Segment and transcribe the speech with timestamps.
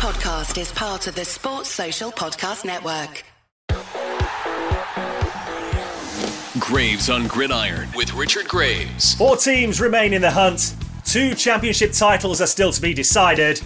[0.00, 3.22] podcast is part of the Sports Social Podcast Network.
[6.58, 9.14] Graves on Gridiron with Richard Graves.
[9.14, 10.74] Four teams remain in the hunt.
[11.04, 13.60] Two championship titles are still to be decided.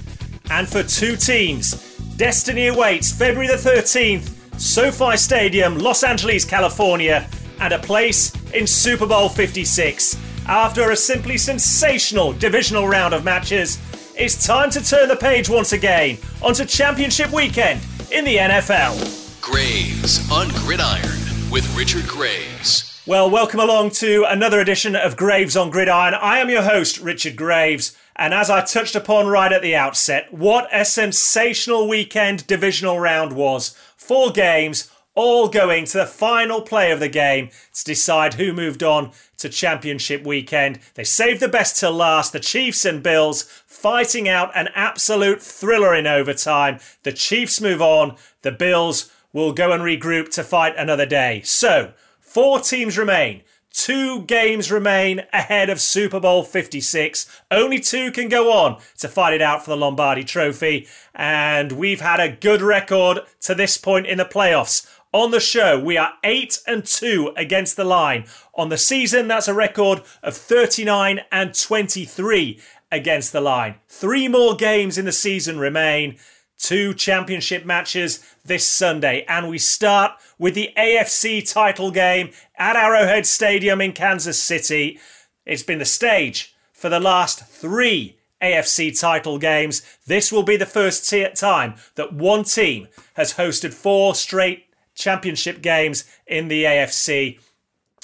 [0.51, 7.29] And for two teams, destiny awaits February the 13th, SoFi Stadium, Los Angeles, California,
[7.61, 10.17] and a place in Super Bowl 56.
[10.49, 13.79] After a simply sensational divisional round of matches,
[14.17, 17.81] it's time to turn the page once again onto championship weekend
[18.13, 19.41] in the NFL.
[19.41, 21.19] Graves on Gridiron
[21.51, 23.03] with Richard Graves.
[23.07, 26.15] Well, welcome along to another edition of Graves on Gridiron.
[26.15, 27.97] I am your host, Richard Graves.
[28.17, 33.33] And as I touched upon right at the outset, what a sensational weekend divisional round
[33.33, 33.77] was.
[33.97, 38.83] Four games, all going to the final play of the game to decide who moved
[38.83, 40.81] on to championship weekend.
[40.95, 42.33] They saved the best till last.
[42.33, 46.79] The Chiefs and Bills fighting out an absolute thriller in overtime.
[47.03, 48.17] The Chiefs move on.
[48.43, 51.43] The Bills will go and regroup to fight another day.
[51.45, 51.93] So,
[52.35, 53.43] Four teams remain.
[53.73, 57.31] Two games remain ahead of Super Bowl 56.
[57.49, 60.89] Only two can go on to fight it out for the Lombardi Trophy.
[61.15, 64.85] And we've had a good record to this point in the playoffs.
[65.15, 68.25] On the show, we are 8 and 2 against the line.
[68.57, 73.77] On the season, that's a record of 39 and 23 against the line.
[73.89, 76.17] Three more games in the season remain.
[76.59, 79.25] Two championship matches this Sunday.
[79.29, 84.99] And we start with the AFC title game at Arrowhead Stadium in Kansas City.
[85.47, 89.83] It's been the stage for the last three AFC title games.
[90.09, 95.63] This will be the first t- time that one team has hosted four straight championship
[95.63, 97.41] games in the AFC.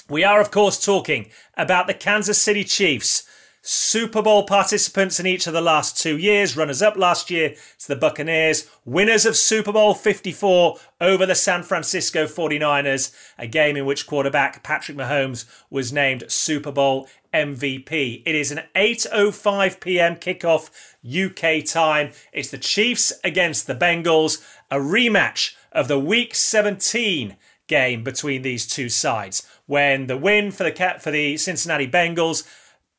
[0.09, 3.23] We are, of course, talking about the Kansas City Chiefs
[3.63, 7.87] Super Bowl participants in each of the last two years, runners up last year to
[7.87, 13.85] the Buccaneers, winners of Super Bowl 54 over the San Francisco 49ers, a game in
[13.85, 18.23] which quarterback Patrick Mahomes was named Super Bowl MVP.
[18.25, 20.15] It is an 8:05 p.m.
[20.15, 20.71] kickoff
[21.05, 22.13] UK time.
[22.33, 27.37] It's the Chiefs against the Bengals, a rematch of the week 17
[27.67, 32.45] game between these two sides when the win for the for the Cincinnati Bengals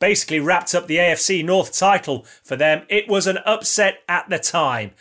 [0.00, 2.84] basically wrapped up the AFC North title for them.
[2.88, 4.92] It was an upset at the time.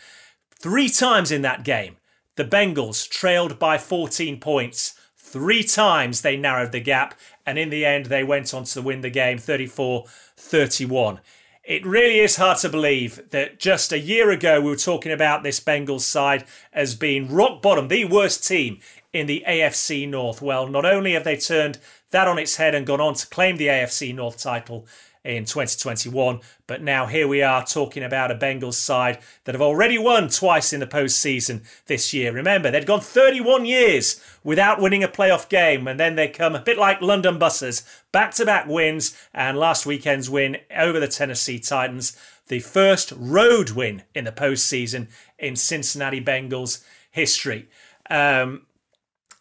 [0.54, 1.96] Three times in that game,
[2.36, 4.94] the Bengals trailed by 14 points.
[5.16, 9.00] Three times they narrowed the gap, and in the end, they went on to win
[9.00, 10.04] the game 34
[10.36, 11.20] 31.
[11.64, 15.44] It really is hard to believe that just a year ago we were talking about
[15.44, 18.80] this Bengals side as being rock bottom, the worst team
[19.12, 20.42] in the AFC North.
[20.42, 21.78] Well, not only have they turned
[22.10, 24.88] that on its head and gone on to claim the AFC North title
[25.24, 26.40] in 2021.
[26.66, 30.72] But now here we are talking about a Bengals side that have already won twice
[30.72, 32.32] in the postseason this year.
[32.32, 36.60] Remember, they'd gone 31 years without winning a playoff game, and then they come a
[36.60, 41.58] bit like London buses, back to back wins, and last weekend's win over the Tennessee
[41.58, 42.16] Titans,
[42.48, 45.08] the first road win in the postseason
[45.38, 47.68] in Cincinnati Bengals history.
[48.10, 48.66] Um,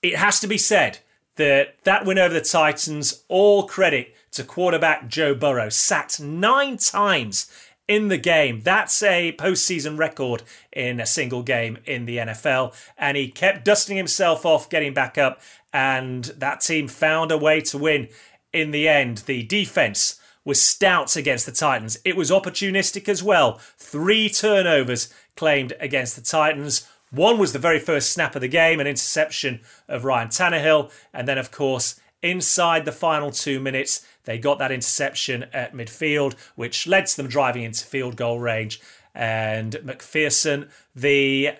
[0.03, 1.00] it has to be said
[1.36, 7.52] that that win over the Titans, all credit to quarterback Joe Burrow, sacked nine times
[7.88, 8.62] in the game.
[8.62, 12.74] That's a postseason record in a single game in the NFL.
[12.97, 15.42] And he kept dusting himself off, getting back up,
[15.74, 18.08] and that team found a way to win
[18.53, 19.19] in the end.
[19.19, 21.98] The defense was stout against the Titans.
[22.03, 23.59] It was opportunistic as well.
[23.78, 26.88] Three turnovers claimed against the Titans.
[27.12, 30.92] One was the very first snap of the game, an interception of Ryan Tannehill.
[31.13, 36.36] And then, of course, inside the final two minutes, they got that interception at midfield,
[36.56, 38.82] which led to them driving into field goal range.
[39.14, 41.52] And McPherson, the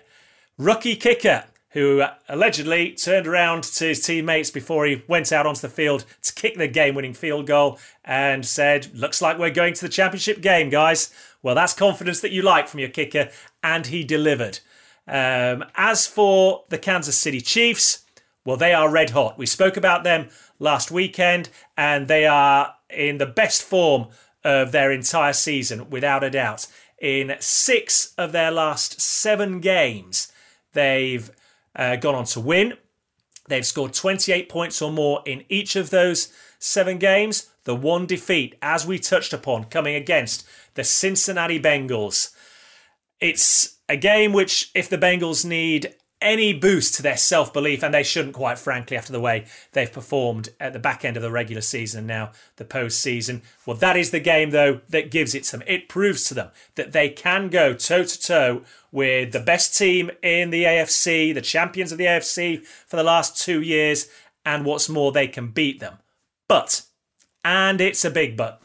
[0.58, 5.68] rookie kicker, who allegedly turned around to his teammates before he went out onto the
[5.68, 9.82] field to kick the game winning field goal and said, Looks like we're going to
[9.82, 11.12] the championship game, guys.
[11.42, 13.30] Well, that's confidence that you like from your kicker,
[13.62, 14.60] and he delivered.
[15.08, 18.01] Um, as for the Kansas City Chiefs,
[18.44, 19.38] well, they are red hot.
[19.38, 20.28] We spoke about them
[20.58, 24.08] last weekend, and they are in the best form
[24.44, 26.66] of their entire season, without a doubt.
[27.00, 30.32] In six of their last seven games,
[30.72, 31.30] they've
[31.76, 32.74] uh, gone on to win.
[33.48, 37.50] They've scored 28 points or more in each of those seven games.
[37.64, 42.34] The one defeat, as we touched upon, coming against the Cincinnati Bengals.
[43.20, 47.92] It's a game which, if the Bengals need any boost to their self belief, and
[47.92, 51.30] they shouldn't, quite frankly, after the way they've performed at the back end of the
[51.30, 53.42] regular season and now the post-season.
[53.66, 55.66] Well, that is the game, though, that gives it to them.
[55.66, 60.10] It proves to them that they can go toe to toe with the best team
[60.22, 64.08] in the AFC, the champions of the AFC for the last two years,
[64.44, 65.98] and what's more, they can beat them.
[66.48, 66.82] But,
[67.44, 68.62] and it's a big but,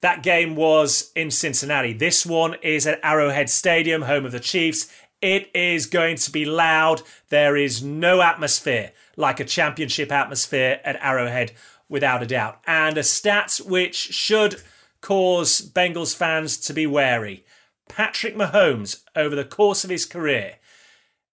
[0.00, 1.92] that game was in Cincinnati.
[1.92, 4.90] This one is at Arrowhead Stadium, home of the Chiefs.
[5.20, 7.02] It is going to be loud.
[7.28, 11.52] There is no atmosphere like a championship atmosphere at Arrowhead,
[11.90, 12.60] without a doubt.
[12.66, 14.62] And a stat which should
[15.02, 17.44] cause Bengals fans to be wary.
[17.88, 20.56] Patrick Mahomes, over the course of his career,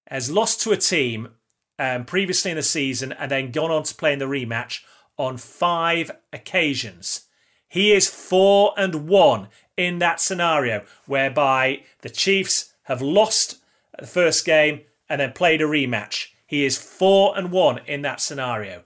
[0.08, 1.30] has lost to a team
[1.80, 4.82] um, previously in the season and then gone on to play in the rematch
[5.18, 7.28] on five occasions.
[7.68, 13.58] He is four and one in that scenario, whereby the Chiefs have lost
[14.00, 16.28] the first game and then played a rematch.
[16.46, 18.84] He is 4 and 1 in that scenario.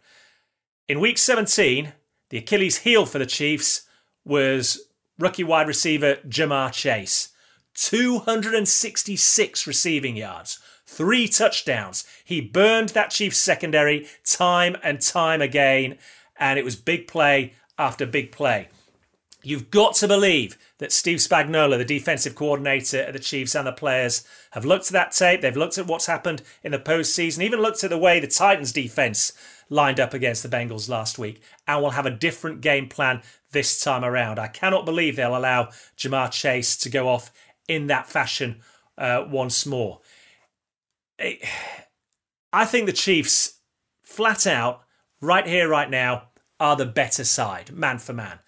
[0.87, 1.93] In week 17,
[2.29, 3.87] the Achilles heel for the Chiefs
[4.25, 4.87] was
[5.17, 7.29] rookie wide receiver Ja'Marr Chase.
[7.75, 12.05] 266 receiving yards, three touchdowns.
[12.23, 15.97] He burned that Chiefs secondary time and time again,
[16.37, 18.67] and it was big play after big play.
[19.43, 23.71] You've got to believe that Steve Spagnuolo, the defensive coordinator at the Chiefs and the
[23.71, 25.41] players, have looked at that tape.
[25.41, 28.71] They've looked at what's happened in the postseason, even looked at the way the Titans
[28.71, 29.33] defense
[29.69, 33.21] lined up against the Bengals last week, and will have a different game plan
[33.51, 34.37] this time around.
[34.37, 37.31] I cannot believe they'll allow Ja'Marr Chase to go off
[37.67, 38.61] in that fashion
[38.97, 40.01] uh, once more.
[42.53, 43.59] I think the Chiefs,
[44.03, 44.83] flat out,
[45.19, 46.29] right here, right now,
[46.59, 48.39] are the better side, man for man.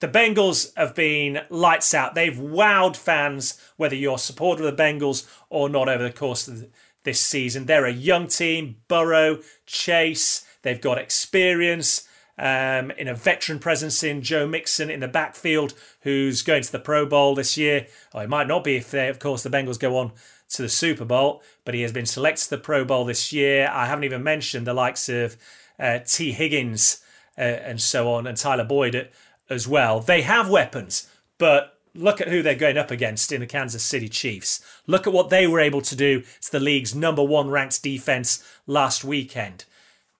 [0.00, 2.14] The Bengals have been lights out.
[2.14, 6.46] They've wowed fans, whether you're a supporter of the Bengals or not, over the course
[6.46, 6.68] of
[7.02, 7.66] this season.
[7.66, 8.76] They're a young team.
[8.86, 12.06] Burrow, Chase, they've got experience.
[12.40, 16.78] Um, in a veteran presence in Joe Mixon in the backfield, who's going to the
[16.78, 17.88] Pro Bowl this year.
[18.14, 20.12] Oh, it might not be if, they, of course, the Bengals go on
[20.50, 23.68] to the Super Bowl, but he has been selected to the Pro Bowl this year.
[23.72, 25.36] I haven't even mentioned the likes of
[25.80, 27.02] uh, Tee Higgins
[27.36, 29.10] uh, and so on, and Tyler Boyd at,
[29.50, 30.00] as well.
[30.00, 31.08] They have weapons,
[31.38, 34.60] but look at who they're going up against in the Kansas City Chiefs.
[34.86, 38.44] Look at what they were able to do to the league's number one ranked defense
[38.66, 39.64] last weekend.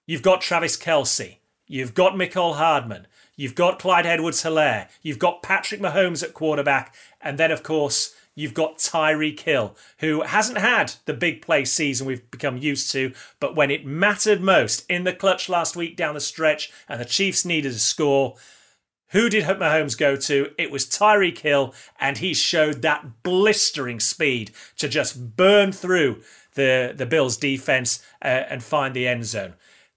[0.05, 1.37] You've got Travis Kelce.
[1.67, 3.07] You've got Mecole Hardman.
[3.35, 4.89] You've got Clyde Edwards Helaire.
[5.01, 6.93] You've got Patrick Mahomes at quarterback.
[7.21, 12.07] And then, of course, you've got Tyreek Hill, who hasn't had the big play season
[12.07, 16.13] we've become used to, but when it mattered most in the clutch last week down
[16.13, 18.35] the stretch and the Chiefs needed a score,
[19.09, 20.51] who did Mahomes go to?
[20.57, 26.21] It was Tyreek Hill, and he showed that blistering speed to just burn through
[26.53, 29.55] the, the Bills' defense uh, and find the end zone.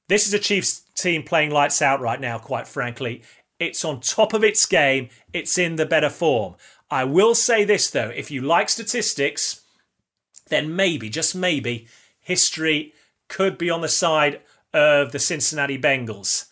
[0.09, 3.23] This is a Chiefs team playing lights out right now, quite frankly.
[3.59, 6.57] It's on top of its game, it's in the better form.
[6.91, 9.63] I will say this, though if you like statistics,
[10.49, 11.87] then maybe, just maybe,
[12.21, 12.93] history
[13.29, 14.41] could be on the side
[14.75, 16.47] of the Cincinnati Bengals.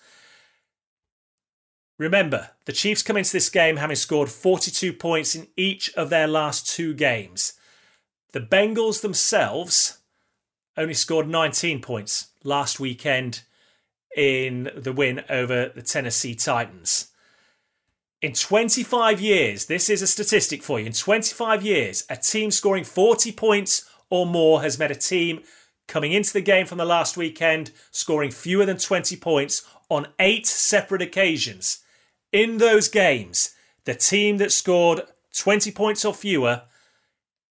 [2.01, 6.27] Remember, the Chiefs come into this game having scored 42 points in each of their
[6.27, 7.53] last two games.
[8.33, 9.99] The Bengals themselves
[10.79, 13.43] only scored 19 points last weekend
[14.17, 17.09] in the win over the Tennessee Titans.
[18.23, 20.87] In 25 years, this is a statistic for you.
[20.87, 25.41] In 25 years, a team scoring 40 points or more has met a team
[25.87, 30.47] coming into the game from the last weekend scoring fewer than 20 points on eight
[30.47, 31.81] separate occasions.
[32.33, 35.03] In those games, the team that scored
[35.37, 36.63] 20 points or fewer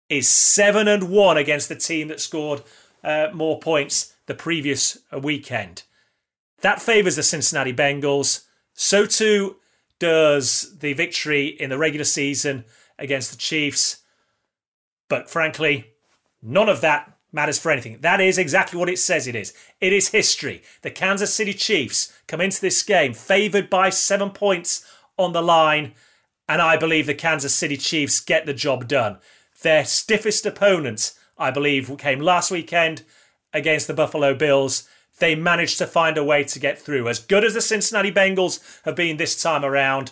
[0.10, 2.64] is 7 and 1 against the team that scored
[3.04, 5.84] uh, more points the previous weekend.
[6.62, 8.46] That favours the Cincinnati Bengals.
[8.74, 9.58] So too
[10.00, 12.66] does the victory in the regular season
[13.00, 13.98] against the Chiefs.
[15.10, 15.94] But frankly,
[16.42, 18.00] none of that matters for anything.
[18.02, 19.54] That is exactly what it says it is.
[19.82, 20.64] It is history.
[20.82, 24.86] The Kansas City Chiefs come into this game favoured by seven points
[25.18, 25.94] on the line,
[26.48, 29.18] and I believe the Kansas City Chiefs get the job done.
[29.62, 33.04] Their stiffest opponent, I believe, came last weekend
[33.54, 34.88] against the Buffalo Bills.
[35.20, 37.08] They managed to find a way to get through.
[37.08, 40.12] As good as the Cincinnati Bengals have been this time around,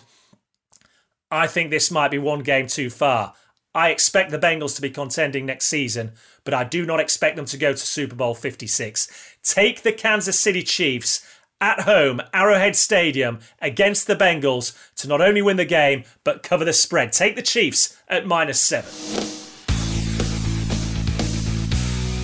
[1.30, 3.34] I think this might be one game too far.
[3.76, 6.12] I expect the Bengals to be contending next season,
[6.44, 9.36] but I do not expect them to go to Super Bowl 56.
[9.42, 11.22] Take the Kansas City Chiefs
[11.60, 16.64] at home, Arrowhead Stadium, against the Bengals to not only win the game, but cover
[16.64, 17.12] the spread.
[17.12, 18.90] Take the Chiefs at minus seven.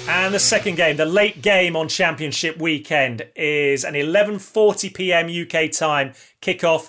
[0.08, 5.26] And the second game, the late game on Championship weekend, is an 11:40 p.m.
[5.26, 6.88] UK time kickoff.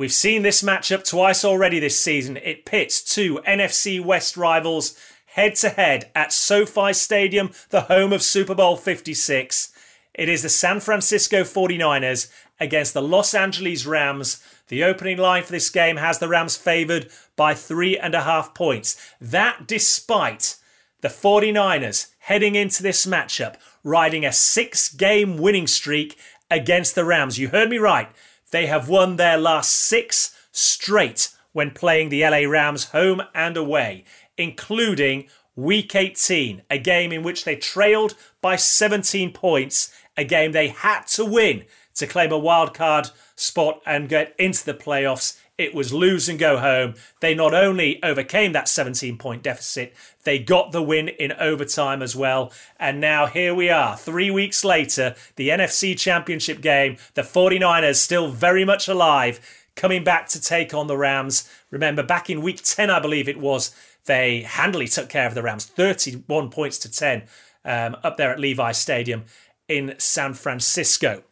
[0.00, 2.38] We've seen this matchup twice already this season.
[2.38, 8.22] It pits two NFC West rivals head to head at SoFi Stadium, the home of
[8.22, 9.70] Super Bowl 56.
[10.14, 14.42] It is the San Francisco 49ers against the Los Angeles Rams.
[14.68, 18.54] The opening line for this game has the Rams favoured by three and a half
[18.54, 18.96] points.
[19.20, 20.56] That despite
[21.02, 26.16] the 49ers heading into this matchup riding a six game winning streak
[26.50, 27.38] against the Rams.
[27.38, 28.08] You heard me right.
[28.50, 34.04] They have won their last six straight when playing the LA Rams home and away,
[34.36, 40.68] including Week 18, a game in which they trailed by 17 points, a game they
[40.68, 41.64] had to win
[41.94, 45.38] to claim a wild card spot and get into the playoffs.
[45.60, 46.94] It was lose and go home.
[47.20, 52.16] They not only overcame that 17 point deficit, they got the win in overtime as
[52.16, 52.50] well.
[52.78, 56.96] And now here we are, three weeks later, the NFC Championship game.
[57.12, 59.38] The 49ers still very much alive,
[59.76, 61.46] coming back to take on the Rams.
[61.70, 63.76] Remember, back in week 10, I believe it was,
[64.06, 67.24] they handily took care of the Rams, 31 points to 10
[67.66, 69.24] um, up there at Levi Stadium
[69.68, 71.22] in San Francisco.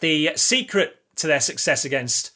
[0.00, 2.32] The secret to their success against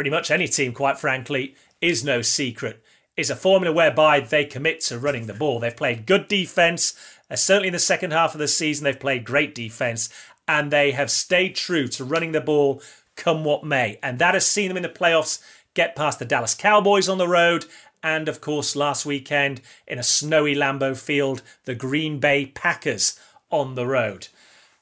[0.00, 2.82] pretty much any team, quite frankly, is no secret.
[3.18, 5.60] It's a formula whereby they commit to running the ball.
[5.60, 6.98] They've played good defense.
[7.30, 10.08] Uh, certainly in the second half of the season, they've played great defense,
[10.48, 12.80] and they have stayed true to running the ball
[13.14, 13.98] come what may.
[14.02, 17.28] And that has seen them in the playoffs get past the Dallas Cowboys on the
[17.28, 17.66] road.
[18.02, 23.74] And of course, last weekend in a snowy Lambeau field, the Green Bay Packers on
[23.74, 24.28] the road.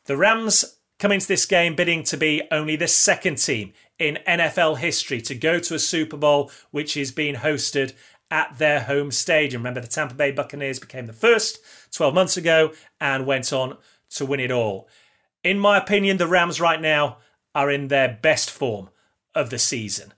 [0.04, 4.78] The Rams come into this game bidding to be only the second team in NFL
[4.78, 7.94] history to go to a Super Bowl which is being hosted
[8.30, 9.62] at their home stadium.
[9.62, 11.58] Remember, the Tampa Bay Buccaneers became the first
[11.92, 13.76] 12 months ago and went on
[14.10, 14.88] to win it all.
[15.42, 17.18] In my opinion, the Rams right now
[17.54, 18.90] are in their best form
[19.34, 20.12] of the season.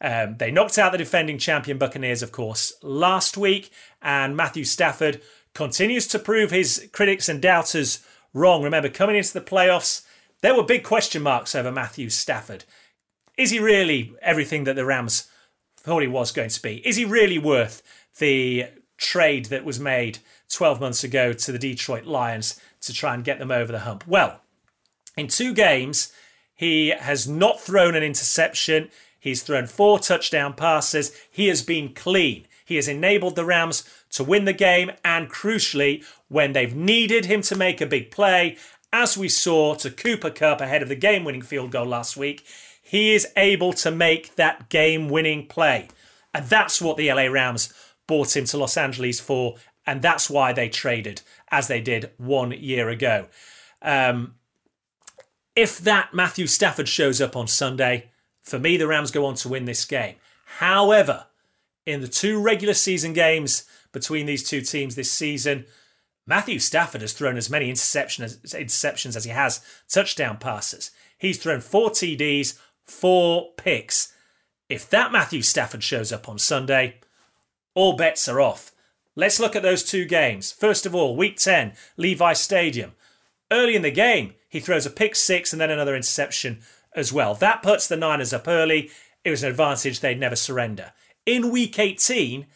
[0.00, 3.70] Um, they knocked out the defending champion Buccaneers, of course, last week,
[4.00, 5.22] and Matthew Stafford
[5.54, 8.62] continues to prove his critics and doubters wrong.
[8.64, 10.04] Remember, coming into the playoffs,
[10.40, 12.64] there were big question marks over Matthew Stafford.
[13.36, 15.28] Is he really everything that the Rams
[15.76, 16.86] thought he was going to be?
[16.86, 17.82] Is he really worth
[18.18, 18.66] the
[18.98, 20.18] trade that was made
[20.50, 24.06] 12 months ago to the Detroit Lions to try and get them over the hump?
[24.06, 24.40] Well,
[25.16, 26.12] in two games,
[26.54, 28.90] he has not thrown an interception.
[29.18, 31.12] He's thrown four touchdown passes.
[31.30, 32.46] He has been clean.
[32.64, 37.42] He has enabled the Rams to win the game, and crucially, when they've needed him
[37.42, 38.56] to make a big play,
[38.92, 42.44] as we saw to Cooper Kupp ahead of the game winning field goal last week,
[42.92, 45.88] he is able to make that game winning play.
[46.34, 47.72] And that's what the LA Rams
[48.06, 49.54] bought him to Los Angeles for.
[49.86, 53.28] And that's why they traded as they did one year ago.
[53.80, 54.34] Um,
[55.56, 58.10] if that Matthew Stafford shows up on Sunday,
[58.42, 60.16] for me, the Rams go on to win this game.
[60.58, 61.28] However,
[61.86, 65.64] in the two regular season games between these two teams this season,
[66.26, 70.90] Matthew Stafford has thrown as many interceptions, interceptions as he has touchdown passes.
[71.16, 72.58] He's thrown four TDs,
[72.92, 74.12] four picks.
[74.68, 77.00] If that Matthew Stafford shows up on Sunday,
[77.74, 78.72] all bets are off.
[79.14, 80.52] Let's look at those two games.
[80.52, 82.92] First of all, week 10, Levi Stadium.
[83.50, 86.60] Early in the game, he throws a pick six and then another interception
[86.94, 87.34] as well.
[87.34, 88.90] That puts the Niners up early.
[89.24, 90.92] It was an advantage they'd never surrender.
[91.26, 92.46] In week 18,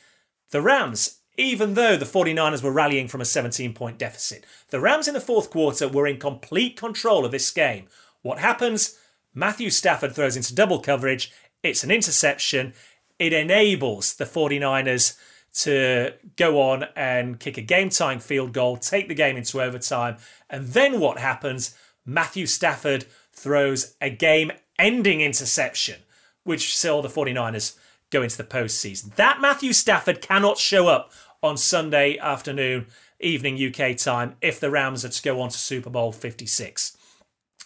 [0.50, 5.08] the Rams, even though the 49ers were rallying from a 17 point deficit, the Rams
[5.08, 7.88] in the fourth quarter were in complete control of this game.
[8.22, 8.98] What happens?
[9.36, 11.30] Matthew Stafford throws into double coverage.
[11.62, 12.72] It's an interception.
[13.18, 15.18] It enables the 49ers
[15.60, 20.16] to go on and kick a game tying field goal, take the game into overtime.
[20.48, 21.76] And then what happens?
[22.06, 26.00] Matthew Stafford throws a game ending interception,
[26.44, 27.76] which saw the 49ers
[28.10, 29.14] go into the postseason.
[29.16, 31.12] That Matthew Stafford cannot show up
[31.42, 32.86] on Sunday afternoon,
[33.20, 36.95] evening UK time, if the Rams are to go on to Super Bowl 56.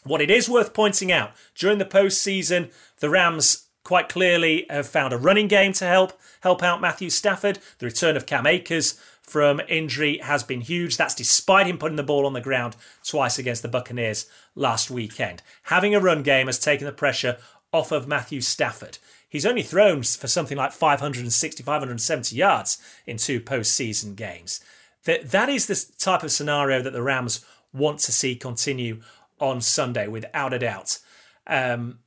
[0.04, 5.12] What it is worth pointing out during the postseason, the Rams quite clearly have found
[5.12, 7.59] a running game to help help out Matthew Stafford.
[7.78, 10.97] The return of Cam Akers from injury has been huge.
[10.97, 15.42] That's despite him putting the ball on the ground twice against the Buccaneers last weekend.
[15.64, 17.37] Having a run game has taken the pressure
[17.73, 18.99] off of Matthew Stafford.
[19.28, 24.61] He's only thrown for something like 560, 570 yards in two postseason games.
[25.04, 29.00] That, that is the type of scenario that the Rams want to see continue
[29.40, 30.99] on Sunday, without a doubt.
[31.47, 31.99] Um,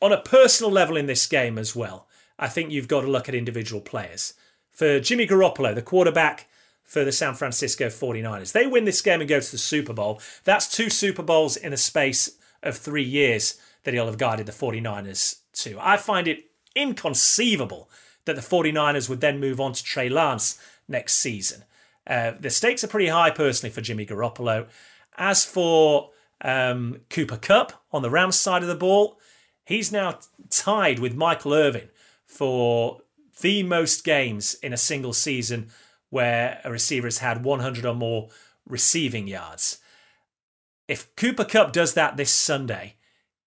[0.00, 2.06] on a personal level in this game as well,
[2.38, 4.34] I think you've got to look at individual players.
[4.70, 6.48] For Jimmy Garoppolo, the quarterback
[6.84, 8.52] for the San Francisco 49ers.
[8.52, 10.20] They win this game and go to the Super Bowl.
[10.44, 14.52] That's two Super Bowls in a space of three years that he'll have guided the
[14.52, 15.76] 49ers to.
[15.80, 17.90] I find it inconceivable
[18.24, 20.58] that the 49ers would then move on to Trey Lance
[20.88, 21.64] next season.
[22.06, 24.66] Uh, the stakes are pretty high, personally, for Jimmy Garoppolo.
[25.18, 26.10] As for
[26.40, 29.18] um, Cooper Kupp on the Rams side of the ball,
[29.64, 31.88] he's now tied with Michael Irvin
[32.24, 33.00] for
[33.40, 35.70] the most games in a single season
[36.10, 38.28] where a receiver has had 100 or more
[38.66, 39.78] receiving yards.
[40.86, 42.94] If Cooper Kupp does that this Sunday,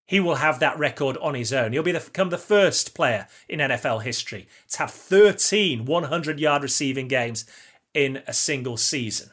[0.06, 1.72] he will have that record on his own.
[1.72, 7.46] He'll become the first player in NFL history to have 13 100 yard receiving games
[7.94, 9.30] in a single season.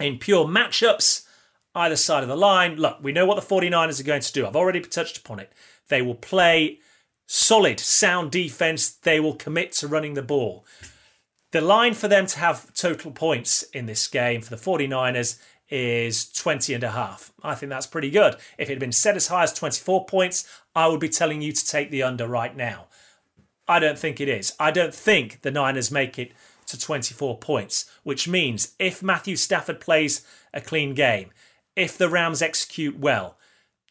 [0.00, 1.23] In pure matchups,
[1.74, 4.46] either side of the line, look, we know what the 49ers are going to do.
[4.46, 5.52] I've already touched upon it.
[5.88, 6.78] They will play
[7.26, 8.90] solid, sound defense.
[8.90, 10.64] They will commit to running the ball.
[11.52, 15.38] The line for them to have total points in this game for the 49ers
[15.68, 17.32] is 20 and a half.
[17.42, 18.34] I think that's pretty good.
[18.58, 21.52] If it had been set as high as 24 points, I would be telling you
[21.52, 22.86] to take the under right now.
[23.66, 24.54] I don't think it is.
[24.60, 26.32] I don't think the Niners make it
[26.66, 31.30] to 24 points, which means if Matthew Stafford plays a clean game,
[31.76, 33.36] if the Rams execute well,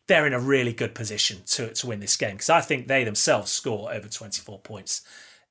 [0.08, 3.04] they're in a really good position to, to win this game because I think they
[3.04, 5.02] themselves score over 24 points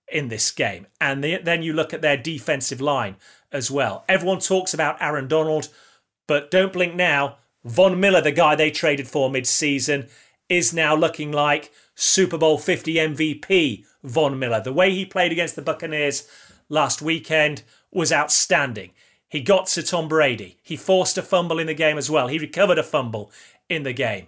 [0.08, 0.86] in this game.
[1.00, 3.16] And the, then you look at their defensive line
[3.50, 4.04] as well.
[4.08, 5.68] Everyone talks about Aaron Donald,
[6.26, 7.38] but don't blink now.
[7.64, 10.08] Von Miller, the guy they traded for mid season,
[10.48, 14.60] is now looking like Super Bowl 50 MVP Von Miller.
[14.60, 16.28] The way he played against the Buccaneers
[16.68, 18.90] last weekend was outstanding.
[19.32, 20.58] He got to Tom Brady.
[20.62, 22.28] He forced a fumble in the game as well.
[22.28, 23.32] He recovered a fumble
[23.66, 24.26] in the game.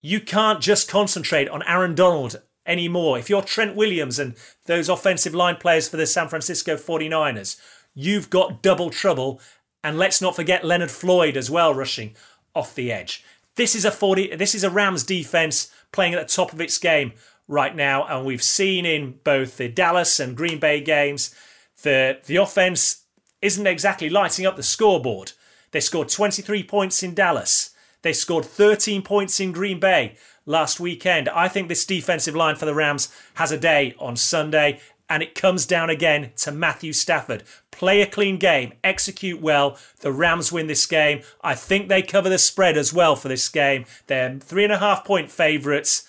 [0.00, 3.18] You can't just concentrate on Aaron Donald anymore.
[3.18, 7.60] If you're Trent Williams and those offensive line players for the San Francisco 49ers,
[7.92, 9.42] you've got double trouble.
[9.84, 12.14] And let's not forget Leonard Floyd as well rushing
[12.54, 13.22] off the edge.
[13.56, 16.78] This is a 40 this is a Rams defense playing at the top of its
[16.78, 17.12] game
[17.46, 21.34] right now and we've seen in both the Dallas and Green Bay games
[21.82, 22.99] that the offense
[23.42, 25.32] isn't exactly lighting up the scoreboard.
[25.72, 27.74] They scored 23 points in Dallas.
[28.02, 31.28] They scored 13 points in Green Bay last weekend.
[31.28, 35.34] I think this defensive line for the Rams has a day on Sunday, and it
[35.34, 37.42] comes down again to Matthew Stafford.
[37.70, 39.78] Play a clean game, execute well.
[40.00, 41.22] The Rams win this game.
[41.42, 43.84] I think they cover the spread as well for this game.
[44.06, 46.06] They're three and a half point favourites.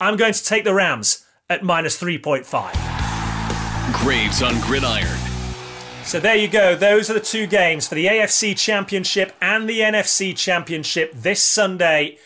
[0.00, 4.02] I'm going to take the Rams at minus 3.5.
[4.02, 5.31] Graves on Gridiron.
[6.04, 6.76] So there you go.
[6.76, 12.18] Those are the two games for the AFC Championship and the NFC Championship this Sunday.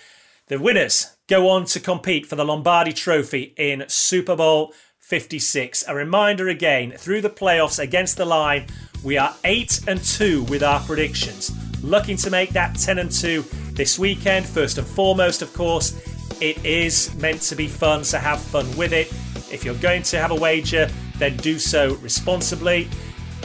[0.48, 5.84] The winners go on to compete for the Lombardi Trophy in Super Bowl 56.
[5.86, 8.66] A reminder again, through the playoffs against the line,
[9.04, 11.52] we are 8 and 2 with our predictions.
[11.80, 14.46] Looking to make that 10 and 2 this weekend.
[14.46, 15.94] First and foremost, of course,
[16.40, 19.12] it is meant to be fun, so have fun with it.
[19.52, 22.88] If you're going to have a wager, then do so responsibly.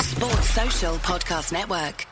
[0.00, 2.06] Sports Social Podcast Network.